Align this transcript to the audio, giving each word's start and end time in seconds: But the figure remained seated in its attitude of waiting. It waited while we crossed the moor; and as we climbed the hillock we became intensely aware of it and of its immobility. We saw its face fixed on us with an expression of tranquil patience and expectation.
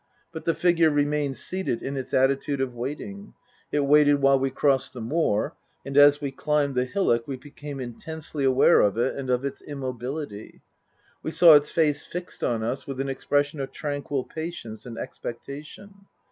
But 0.33 0.45
the 0.45 0.55
figure 0.55 0.89
remained 0.89 1.37
seated 1.37 1.83
in 1.83 1.95
its 1.95 2.11
attitude 2.11 2.59
of 2.59 2.73
waiting. 2.73 3.35
It 3.71 3.81
waited 3.81 4.19
while 4.19 4.39
we 4.39 4.49
crossed 4.49 4.93
the 4.93 4.99
moor; 4.99 5.53
and 5.85 5.95
as 5.95 6.19
we 6.19 6.31
climbed 6.31 6.73
the 6.73 6.85
hillock 6.85 7.27
we 7.27 7.37
became 7.37 7.79
intensely 7.79 8.43
aware 8.43 8.79
of 8.81 8.97
it 8.97 9.15
and 9.15 9.29
of 9.29 9.45
its 9.45 9.61
immobility. 9.61 10.61
We 11.21 11.29
saw 11.29 11.53
its 11.53 11.69
face 11.69 12.03
fixed 12.03 12.43
on 12.43 12.63
us 12.63 12.87
with 12.87 12.99
an 12.99 13.09
expression 13.09 13.59
of 13.59 13.71
tranquil 13.71 14.23
patience 14.23 14.87
and 14.87 14.97
expectation. 14.97 15.93